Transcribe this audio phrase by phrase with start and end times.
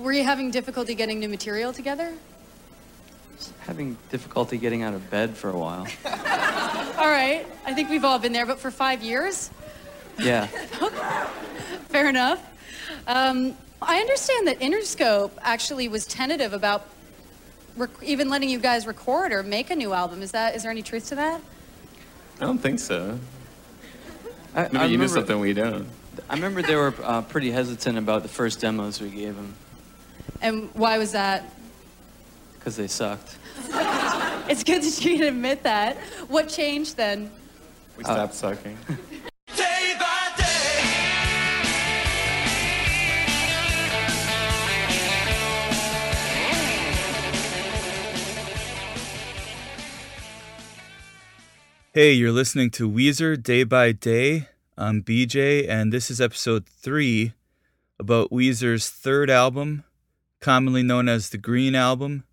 [0.00, 2.12] Were you having difficulty getting new material together?
[3.60, 5.86] having difficulty getting out of bed for a while.
[6.98, 7.46] All right.
[7.64, 9.50] I think we've all been there, but for five years?
[10.18, 10.46] Yeah.
[11.88, 12.38] Fair enough.
[13.06, 16.86] Um, I understand that Interscope actually was tentative about
[17.78, 20.20] rec- even letting you guys record or make a new album.
[20.20, 21.40] Is that is there any truth to that?
[22.40, 23.18] I don't think so.
[24.54, 25.86] I, Maybe I you knew remember- something we don't.
[26.28, 29.54] I remember they were uh, pretty hesitant about the first demos we gave them
[30.40, 31.44] And why was that?
[32.58, 33.36] because they sucked.
[34.50, 35.96] It's good that you can admit that.
[36.26, 37.30] What changed then?
[37.96, 38.76] We Uh, stopped sucking.
[51.92, 54.48] Hey, you're listening to Weezer Day by Day.
[54.78, 57.32] I'm BJ, and this is episode three
[57.98, 59.84] about Weezer's third album,
[60.40, 62.24] commonly known as the Green Album.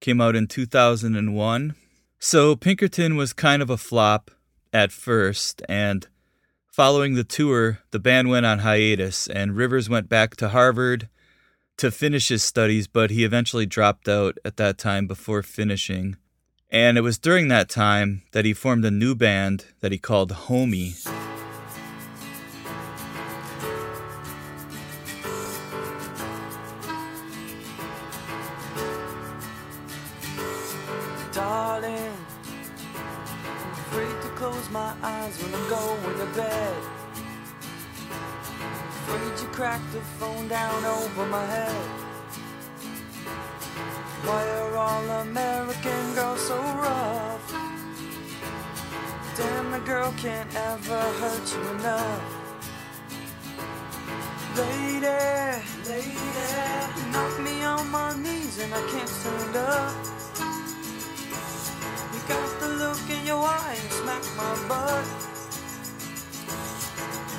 [0.00, 1.74] Came out in 2001.
[2.18, 4.30] So, Pinkerton was kind of a flop
[4.72, 6.06] at first, and
[6.66, 11.08] following the tour, the band went on hiatus, and Rivers went back to Harvard
[11.78, 16.16] to finish his studies, but he eventually dropped out at that time before finishing.
[16.70, 20.32] And it was during that time that he formed a new band that he called
[20.32, 21.27] Homie.
[39.42, 41.74] You cracked the phone down over my head.
[44.24, 47.52] Why are all American girls so rough?
[49.36, 52.22] Damn, a girl can't ever hurt you enough.
[54.56, 55.06] Lady,
[55.88, 56.18] lady,
[57.12, 59.94] knock me on my knees and I can't stand up.
[62.12, 65.28] You got the look in your eye and smack my butt.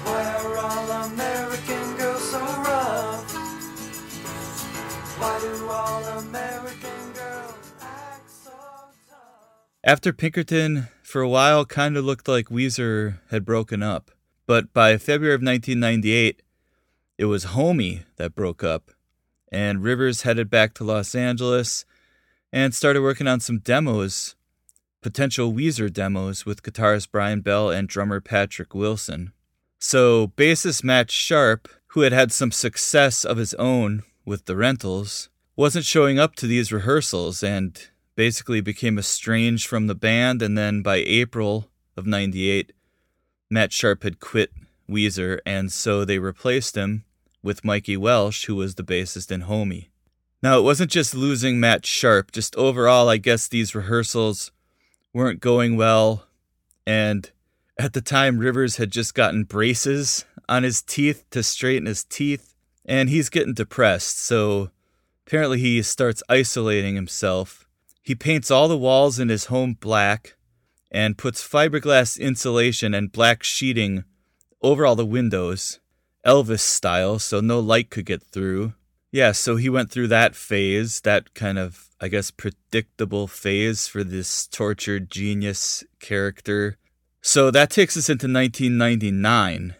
[0.05, 1.88] Why are all American
[9.83, 14.11] After Pinkerton, for a while, kind of looked like Weezer had broken up.
[14.45, 16.41] But by February of 1998,
[17.17, 18.91] it was Homie that broke up.
[19.51, 21.85] And Rivers headed back to Los Angeles
[22.53, 24.35] and started working on some demos,
[25.01, 29.33] potential Weezer demos with guitarist Brian Bell and drummer Patrick Wilson.
[29.79, 35.27] So, bassist Matt Sharp, who had had some success of his own with the rentals,
[35.55, 40.43] wasn't showing up to these rehearsals and basically became estranged from the band.
[40.43, 41.67] And then by April
[41.97, 42.71] of 98,
[43.49, 44.53] Matt Sharp had quit
[44.87, 47.05] Weezer, and so they replaced him
[47.41, 49.87] with Mikey Welsh, who was the bassist in Homie.
[50.43, 54.51] Now, it wasn't just losing Matt Sharp, just overall, I guess these rehearsals
[55.11, 56.27] weren't going well.
[56.85, 57.29] And
[57.79, 62.53] at the time, Rivers had just gotten braces on his teeth to straighten his teeth,
[62.85, 64.19] and he's getting depressed.
[64.19, 64.71] So
[65.25, 67.67] apparently, he starts isolating himself.
[68.01, 70.35] He paints all the walls in his home black
[70.91, 74.03] and puts fiberglass insulation and black sheeting
[74.61, 75.79] over all the windows,
[76.25, 78.73] Elvis style, so no light could get through.
[79.11, 84.03] Yeah, so he went through that phase, that kind of, I guess, predictable phase for
[84.03, 86.77] this tortured genius character.
[87.21, 89.75] So that takes us into 1999.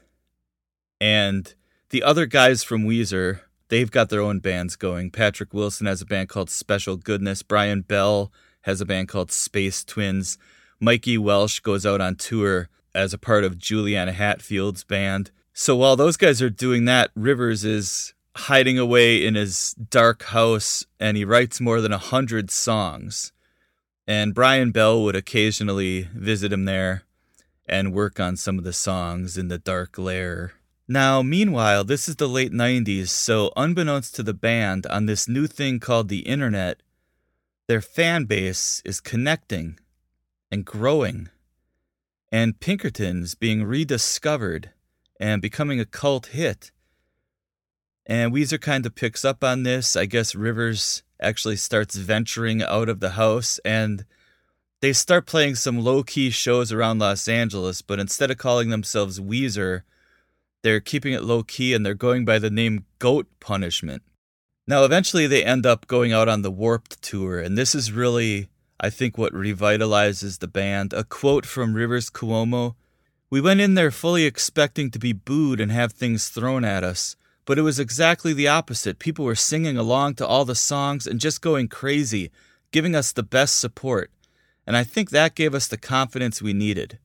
[1.00, 1.54] And
[1.90, 5.12] the other guys from Weezer, they've got their own bands going.
[5.12, 7.44] Patrick Wilson has a band called Special Goodness.
[7.44, 8.32] Brian Bell
[8.62, 10.38] has a band called Space Twins.
[10.80, 15.32] Mikey Welsh goes out on tour as a part of Juliana Hatfield's band.
[15.54, 20.86] So while those guys are doing that, Rivers is hiding away in his dark house
[21.00, 23.34] and he writes more than a hundred songs.
[24.08, 27.04] And Brian Bell would occasionally visit him there
[27.68, 30.54] and work on some of the songs in the dark lair.
[30.92, 35.46] Now, meanwhile, this is the late 90s, so unbeknownst to the band, on this new
[35.46, 36.82] thing called the internet,
[37.68, 39.78] their fan base is connecting
[40.52, 41.30] and growing.
[42.32, 44.72] And Pinkerton's being rediscovered
[45.20, 46.72] and becoming a cult hit.
[48.08, 49.96] And Weezer kind of picks up on this.
[49.96, 54.06] I guess Rivers actually starts venturing out of the house and
[54.82, 59.20] they start playing some low key shows around Los Angeles, but instead of calling themselves
[59.20, 59.84] Weezer,
[60.62, 64.04] they're keeping it low key and they're going by the name Goat Punishment.
[64.68, 68.50] Now, eventually, they end up going out on the Warped Tour, and this is really,
[68.80, 70.94] I think, what revitalizes the band.
[70.94, 72.76] A quote from Rivers Cuomo
[73.32, 77.16] We went in there fully expecting to be booed and have things thrown at us,
[77.46, 79.00] but it was exactly the opposite.
[79.00, 82.30] People were singing along to all the songs and just going crazy,
[82.72, 84.12] giving us the best support.
[84.68, 87.00] And I think that gave us the confidence we needed.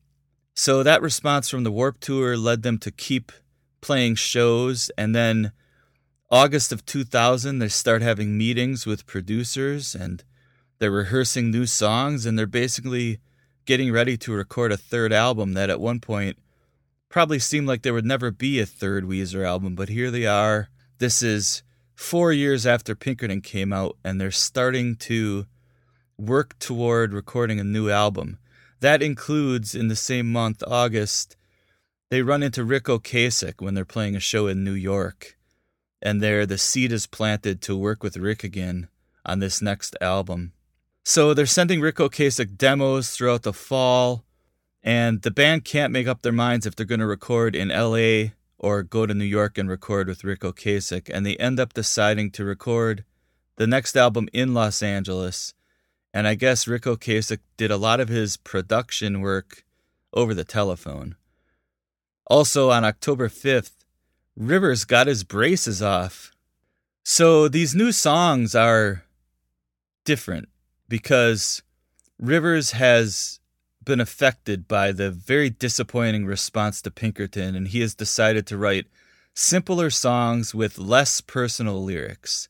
[0.53, 3.31] So that response from the Warped Tour led them to keep
[3.85, 4.89] playing shows.
[4.97, 5.51] And then
[6.31, 10.23] August of 2000, they start having meetings with producers and
[10.79, 13.19] they're rehearsing new songs and they're basically
[13.65, 16.39] getting ready to record a third album that at one point
[17.09, 20.69] probably seemed like there would never be a third Weezer album, but here they are.
[20.97, 21.61] This is
[21.93, 25.45] four years after Pinkerton came out, and they're starting to
[26.17, 28.39] work toward recording a new album.
[28.79, 31.37] That includes in the same month, August,
[32.15, 35.37] they run into Ric Ocasek when they're playing a show in New York.
[36.01, 38.87] And there, the seed is planted to work with Ric again
[39.25, 40.53] on this next album.
[41.03, 44.23] So they're sending Ric Ocasek demos throughout the fall.
[44.81, 48.31] And the band can't make up their minds if they're going to record in LA
[48.57, 51.11] or go to New York and record with Ric Ocasek.
[51.13, 53.03] And they end up deciding to record
[53.57, 55.53] the next album in Los Angeles.
[56.13, 59.65] And I guess Ric Ocasek did a lot of his production work
[60.13, 61.17] over the telephone.
[62.27, 63.85] Also, on October 5th,
[64.35, 66.31] Rivers got his braces off.
[67.03, 69.03] So these new songs are
[70.05, 70.49] different
[70.89, 71.61] because
[72.19, 73.39] Rivers has
[73.83, 78.87] been affected by the very disappointing response to Pinkerton, and he has decided to write
[79.35, 82.49] simpler songs with less personal lyrics.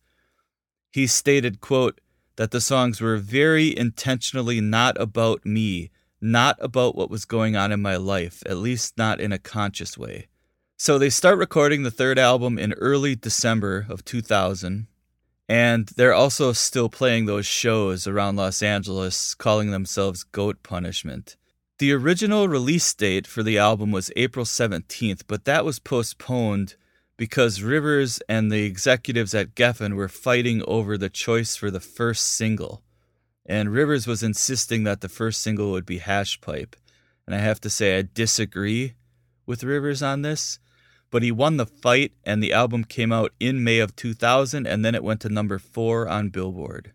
[0.92, 2.00] He stated, quote,
[2.38, 5.92] that the songs were very intentionally not about me,
[6.26, 9.98] not about what was going on in my life, at least not in a conscious
[9.98, 10.28] way.
[10.76, 14.88] So they start recording the third album in early December of 2000,
[15.48, 21.38] and they're also still playing those shows around Los Angeles, calling themselves Goat Punishment.
[21.78, 26.76] The original release date for the album was April 17th, but that was postponed
[27.18, 32.26] because Rivers and the executives at Geffen were fighting over the choice for the first
[32.26, 32.82] single.
[33.46, 36.76] And Rivers was insisting that the first single would be Hash Pipe.
[37.26, 38.94] And I have to say, I disagree
[39.46, 40.60] with Rivers on this
[41.16, 44.84] but he won the fight, and the album came out in May of 2000, and
[44.84, 46.92] then it went to number four on Billboard.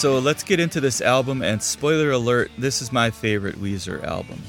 [0.00, 4.40] So let's get into this album, and spoiler alert, this is my favorite Weezer album.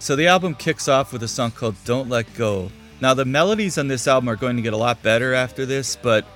[0.00, 3.78] So the album kicks off with a song called Don't Let Go, now, the melodies
[3.78, 6.26] on this album are going to get a lot better after this, but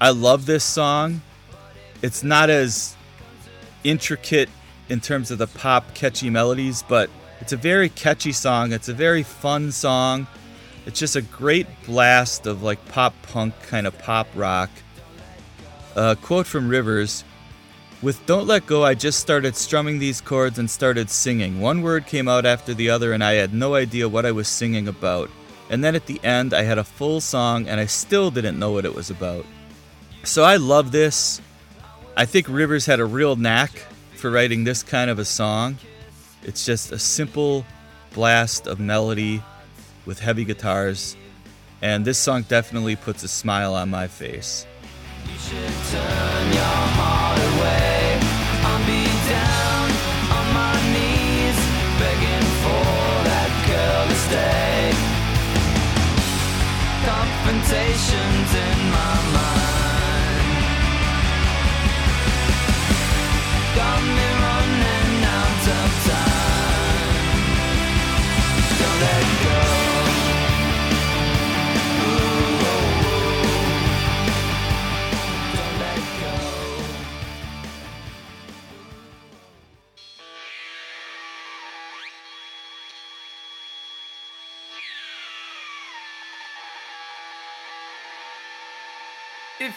[0.00, 1.20] I love this song.
[2.00, 2.96] It's not as
[3.84, 4.48] intricate
[4.88, 8.72] in terms of the pop catchy melodies, but it's a very catchy song.
[8.72, 10.26] It's a very fun song.
[10.86, 14.70] It's just a great blast of like pop punk kind of pop rock.
[15.94, 17.22] A quote from Rivers
[18.02, 21.60] With Don't Let Go, I just started strumming these chords and started singing.
[21.60, 24.48] One word came out after the other, and I had no idea what I was
[24.48, 25.30] singing about.
[25.70, 28.72] And then at the end, I had a full song and I still didn't know
[28.72, 29.46] what it was about.
[30.24, 31.40] So I love this.
[32.14, 33.70] I think Rivers had a real knack
[34.16, 35.78] for writing this kind of a song.
[36.42, 37.64] It's just a simple
[38.12, 39.42] blast of melody
[40.04, 41.16] with heavy guitars.
[41.80, 44.66] And this song definitely puts a smile on my face.
[58.02, 58.18] 生
[58.52, 58.81] 在。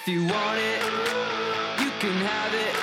[0.02, 0.84] If you want it,
[1.80, 2.76] you can have it.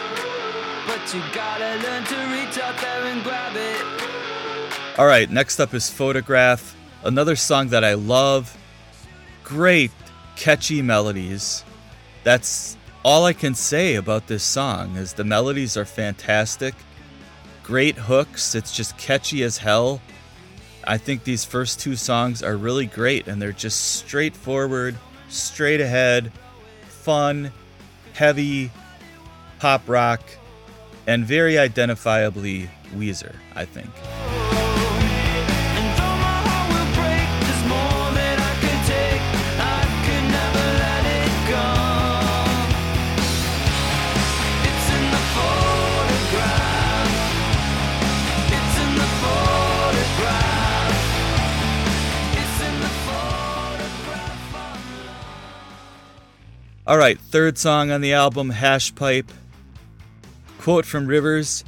[0.87, 4.99] But you gotta learn to reach out there and grab it.
[4.99, 8.57] All right, next up is Photograph, another song that I love.
[9.45, 9.91] Great,
[10.37, 11.65] catchy melodies.
[12.25, 16.75] That's all I can say about this song is the melodies are fantastic.
[17.63, 20.01] Great hooks, it's just catchy as hell.
[20.85, 24.97] I think these first two songs are really great and they're just straightforward,
[25.29, 26.33] straight ahead,
[27.03, 27.51] fun,
[28.13, 28.71] heavy,
[29.59, 30.23] pop rock,
[31.07, 33.91] and very identifiably Weezer, I think.
[56.85, 59.31] All right, third song on the album, Hash Pipe.
[60.59, 61.63] Quote from Rivers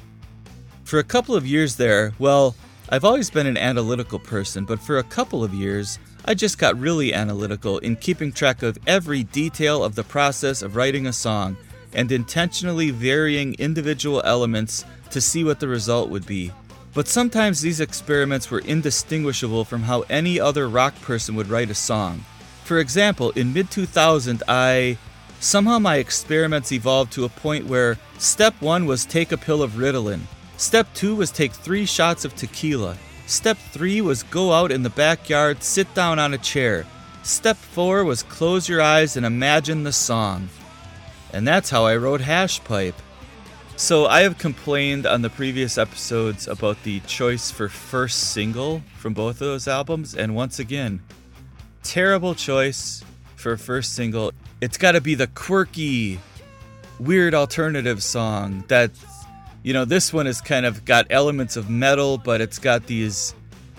[0.83, 2.56] For a couple of years there, well,
[2.88, 6.76] I've always been an analytical person, but for a couple of years, I just got
[6.80, 11.56] really analytical in keeping track of every detail of the process of writing a song
[11.92, 16.50] and intentionally varying individual elements to see what the result would be.
[16.92, 21.75] But sometimes these experiments were indistinguishable from how any other rock person would write a
[21.75, 22.25] song.
[22.64, 24.99] For example, in mid 2000, I.
[25.38, 29.73] Somehow my experiments evolved to a point where step one was take a pill of
[29.73, 30.23] Ritalin,
[30.56, 34.88] step two was take three shots of tequila, step three was go out in the
[34.88, 36.87] backyard, sit down on a chair,
[37.23, 40.49] step four was close your eyes and imagine the song.
[41.35, 42.97] And that's how I wrote Hash Pipe.
[43.76, 49.12] So I have complained on the previous episodes about the choice for first single from
[49.12, 51.02] both of those albums, and once again,
[51.85, 53.05] terrible choice
[53.37, 54.33] for a first single.
[54.61, 56.19] It's got to be the quirky,
[56.99, 58.91] weird alternative song that,
[59.62, 63.35] you know, this one has kind of got elements of metal, but it's got these,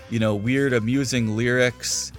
[0.08, 2.12] you know, weird, amusing lyrics.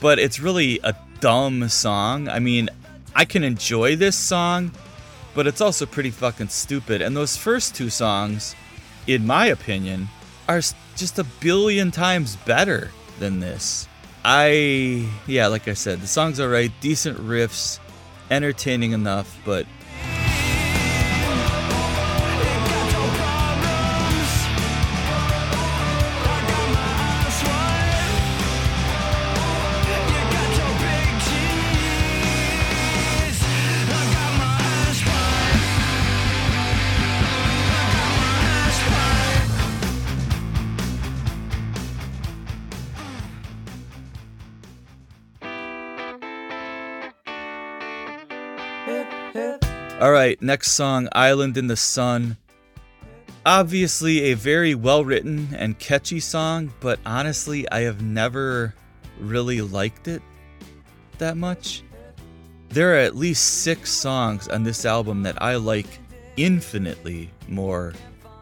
[0.00, 2.28] But it's really a dumb song.
[2.28, 2.70] I mean,
[3.14, 4.70] I can enjoy this song,
[5.34, 7.02] but it's also pretty fucking stupid.
[7.02, 8.54] And those first two songs,
[9.08, 10.08] in my opinion,
[10.48, 10.60] are
[10.96, 13.88] just a billion times better than this.
[14.24, 17.78] I, yeah, like I said, the song's alright, decent riffs,
[18.30, 19.66] entertaining enough, but
[50.40, 52.36] Next song, Island in the Sun.
[53.44, 58.74] Obviously, a very well written and catchy song, but honestly, I have never
[59.18, 60.22] really liked it
[61.18, 61.82] that much.
[62.68, 65.98] There are at least six songs on this album that I like
[66.36, 67.94] infinitely more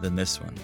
[0.02, 0.54] than this one.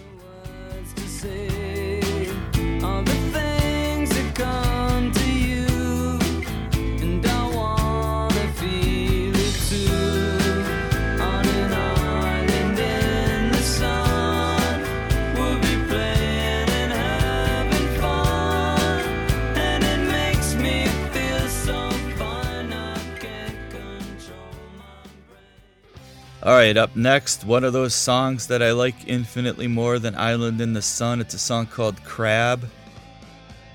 [26.45, 30.61] All right, up next, one of those songs that I like infinitely more than Island
[30.61, 31.21] in the Sun.
[31.21, 32.69] It's a song called Crab.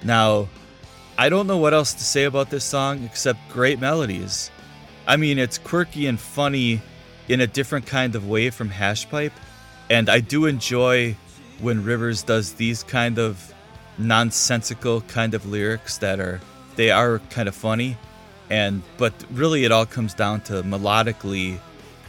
[0.04, 0.50] Now,
[1.18, 4.52] I don't know what else to say about this song except great melodies.
[5.08, 6.82] I mean, it's quirky and funny
[7.30, 9.32] in a different kind of way from Hashpipe,
[9.90, 11.16] and I do enjoy
[11.62, 13.54] when Rivers does these kind of
[13.98, 16.42] nonsensical kind of lyrics that are
[16.76, 17.98] they are kind of funny
[18.50, 21.60] and but really it all comes down to melodically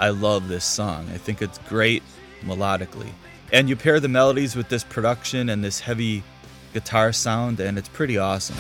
[0.01, 1.09] I love this song.
[1.13, 2.03] I think it's great
[2.43, 3.11] melodically.
[3.53, 6.23] And you pair the melodies with this production and this heavy
[6.73, 8.57] guitar sound and it's pretty awesome.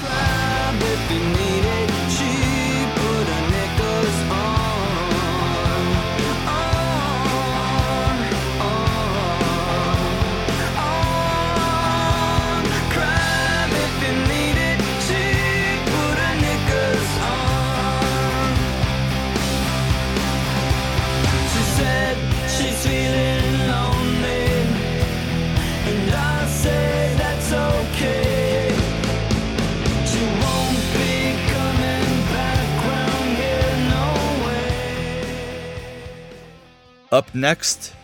[37.40, 37.95] Next,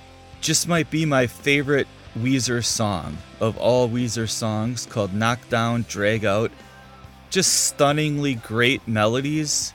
[0.41, 1.87] just might be my favorite
[2.19, 6.53] Weezer song of all Weezer songs called Knockdown Drag Out.
[7.31, 9.75] Just stunningly great melodies,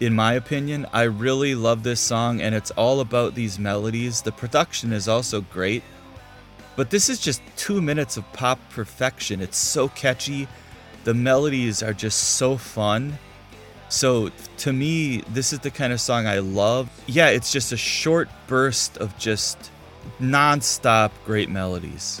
[0.00, 0.86] in my opinion.
[0.92, 4.22] I really love this song, and it's all about these melodies.
[4.22, 5.82] The production is also great,
[6.76, 9.40] but this is just two minutes of pop perfection.
[9.42, 10.48] It's so catchy.
[11.04, 13.18] The melodies are just so fun.
[13.88, 16.90] So to me, this is the kind of song I love.
[17.06, 19.70] Yeah, it's just a short burst of just
[20.18, 22.20] non-stop great melodies.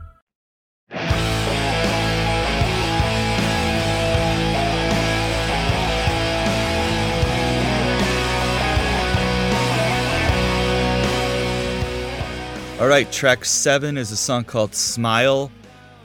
[12.81, 15.51] All right, track seven is a song called Smile.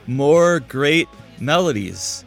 [0.05, 1.07] More great
[1.39, 2.23] melodies.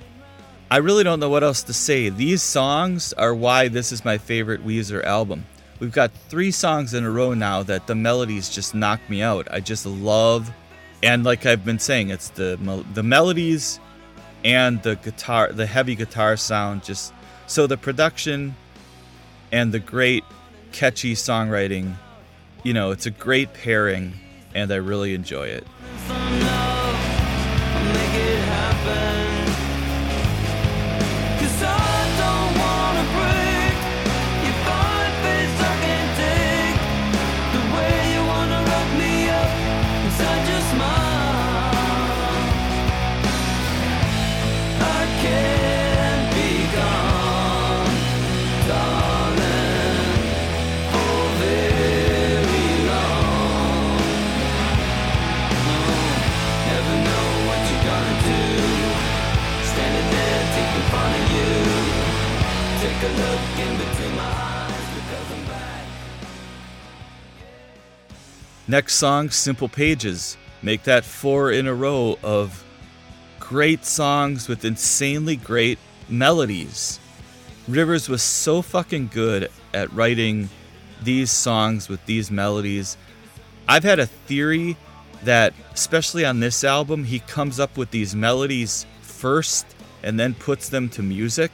[0.72, 2.08] I really don't know what else to say.
[2.08, 5.46] These songs are why this is my favorite Weezer album.
[5.78, 9.46] We've got three songs in a row now that the melodies just knock me out.
[9.52, 10.50] I just love,
[11.00, 12.58] and like I've been saying, it's the
[12.92, 13.78] the melodies
[14.44, 16.82] and the guitar, the heavy guitar sound.
[16.82, 17.14] Just
[17.46, 18.56] so the production
[19.52, 20.24] and the great
[20.72, 21.94] catchy songwriting.
[22.64, 24.14] You know, it's a great pairing,
[24.54, 25.66] and I really enjoy it.
[68.70, 70.36] Next song, Simple Pages.
[70.62, 72.64] Make that four in a row of
[73.40, 75.76] great songs with insanely great
[76.08, 77.00] melodies.
[77.66, 80.50] Rivers was so fucking good at writing
[81.02, 82.96] these songs with these melodies.
[83.68, 84.76] I've had a theory
[85.24, 89.66] that, especially on this album, he comes up with these melodies first
[90.04, 91.50] and then puts them to music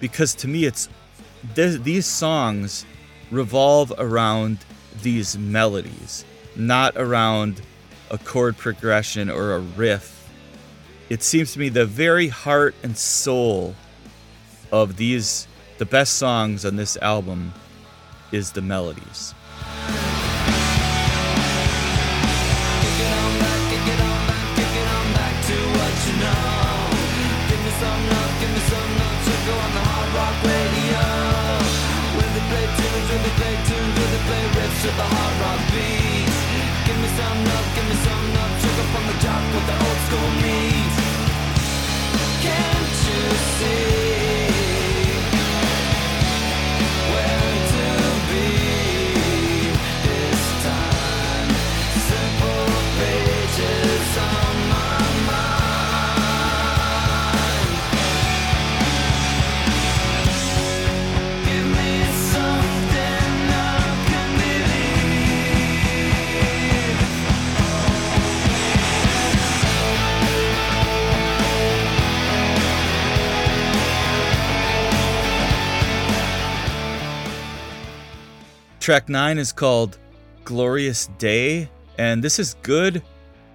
[0.00, 0.88] because to me it's
[1.54, 2.84] th- these songs
[3.30, 4.58] revolve around
[5.02, 6.24] these melodies
[6.58, 7.62] not around
[8.10, 10.28] a chord progression or a riff.
[11.08, 13.74] It seems to me the very heart and soul
[14.70, 15.46] of these
[15.78, 17.54] the best songs on this album
[18.32, 19.32] is the melodies
[78.88, 79.98] Track 9 is called
[80.44, 83.02] Glorious Day, and this is good,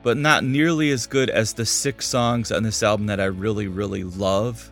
[0.04, 3.68] but not nearly as good as the six songs on this album that I really,
[3.68, 4.70] really love.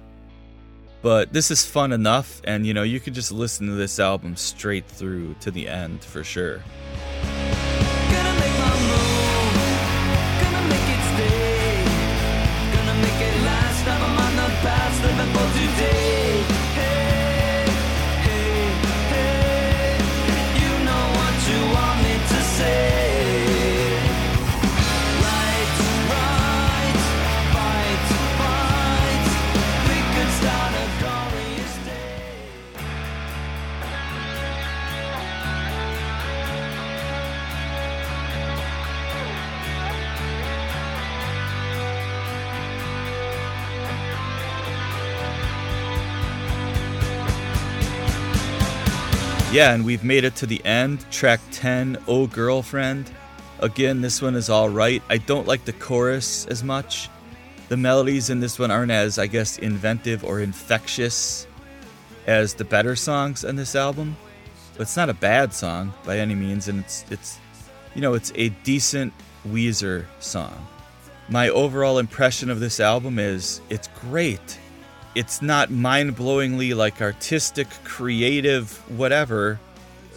[1.02, 4.36] But this is fun enough, and you know, you can just listen to this album
[4.36, 6.62] straight through to the end for sure.
[49.52, 51.06] Yeah, and we've made it to the end.
[51.12, 53.12] Track 10, Oh Girlfriend.
[53.60, 55.04] Again, this one is alright.
[55.10, 57.10] I don't like the chorus as much.
[57.68, 61.48] The melodies in this one aren't as, I guess, inventive or infectious
[62.28, 64.16] as the better songs on this album.
[64.74, 67.38] But it's not a bad song by any means, and it's it's
[67.94, 69.12] you know, it's a decent
[69.46, 70.66] Weezer song.
[71.28, 74.60] My overall impression of this album is it's great
[75.14, 79.60] it's not mind-blowingly like artistic creative whatever.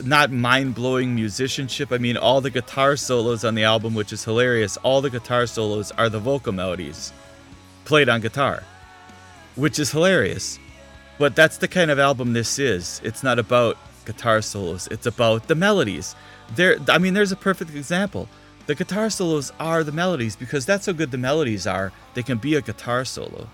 [0.02, 1.92] Not mind-blowing musicianship.
[1.92, 5.46] I mean all the guitar solos on the album which is hilarious all the guitar
[5.46, 7.12] solos are the vocal melodies
[7.84, 8.62] played on guitar
[9.56, 10.58] which is hilarious.
[11.18, 13.00] But that's the kind of album this is.
[13.04, 14.88] It's not about guitar solos.
[14.88, 16.16] It's about the melodies.
[16.56, 18.28] There i mean there's a perfect example.
[18.66, 21.92] The guitar solos are the melodies because that's how good the melodies are.
[22.14, 23.48] They can be a guitar solo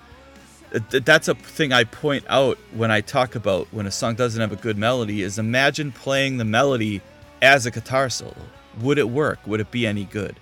[0.70, 4.52] that's a thing I point out when I talk about when a song doesn't have
[4.52, 7.00] a good melody is imagine playing the melody
[7.42, 8.36] as a guitar solo.
[8.80, 9.40] Would it work?
[9.46, 10.38] Would it be any good?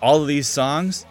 [0.00, 1.06] All of these songs,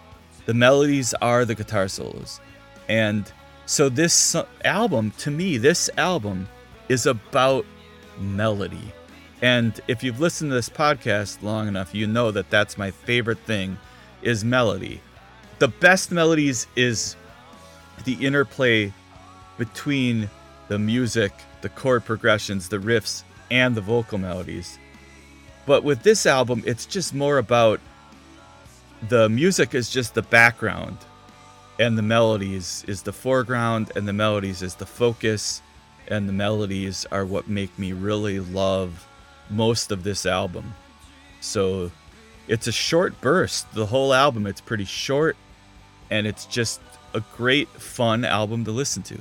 [0.45, 2.39] the melodies are the guitar solos.
[2.87, 3.31] And
[3.65, 6.47] so this album, to me, this album
[6.89, 7.65] is about
[8.19, 8.93] melody.
[9.41, 13.39] And if you've listened to this podcast long enough, you know that that's my favorite
[13.39, 13.77] thing
[14.21, 15.01] is melody.
[15.59, 17.15] The best melodies is
[18.03, 18.93] the interplay
[19.57, 20.29] between
[20.67, 24.79] the music, the chord progressions, the riffs, and the vocal melodies.
[25.65, 27.79] But with this album, it's just more about
[29.09, 30.97] the music is just the background,
[31.79, 35.61] and the melodies is the foreground, and the melodies is the focus,
[36.07, 39.07] and the melodies are what make me really love
[39.49, 40.73] most of this album.
[41.41, 41.91] So
[42.47, 43.71] it's a short burst.
[43.73, 45.35] The whole album, it's pretty short,
[46.09, 46.79] and it's just
[47.13, 49.19] a great, fun album to listen to.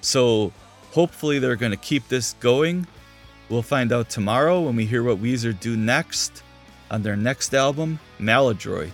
[0.00, 0.52] So
[0.92, 2.86] hopefully they're going to keep this going.
[3.48, 6.42] We'll find out tomorrow when we hear what Weezer do next
[6.90, 8.92] on their next album, Maladroit.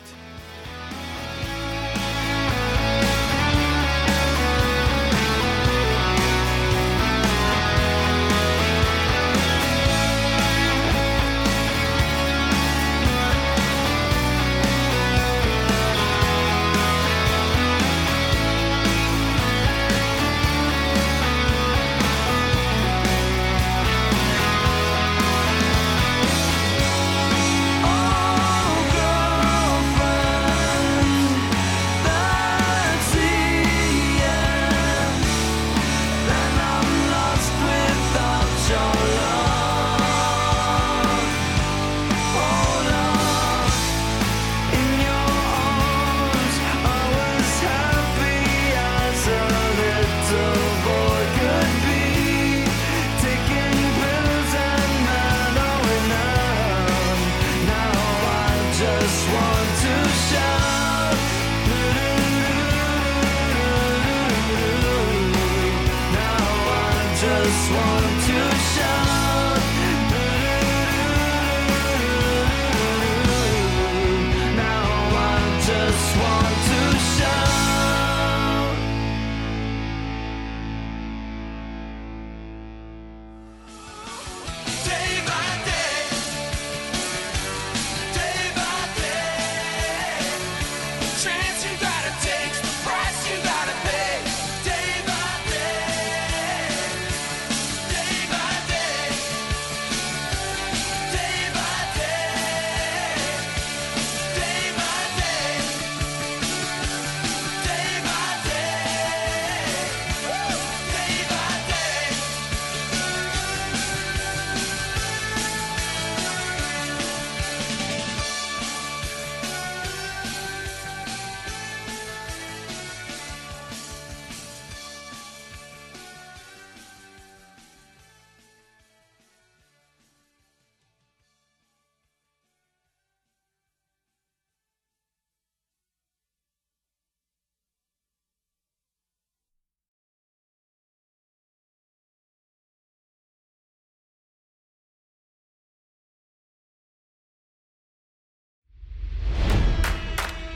[68.02, 69.21] To shout.